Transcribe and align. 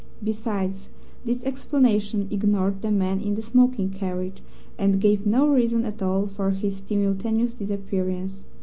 Besides, 0.23 0.89
this 1.25 1.43
explanation 1.43 2.27
ignored 2.31 2.81
the 2.81 2.89
man 2.89 3.21
in 3.21 3.35
the 3.35 3.43
smoking 3.43 3.91
carriage, 3.91 4.41
and 4.79 4.99
gave 4.99 5.27
no 5.27 5.47
reason 5.47 5.85
at 5.85 6.01
all 6.01 6.25
for 6.25 6.49
his 6.49 6.77
simultaneous 6.83 7.53
disappearance. 7.53 8.43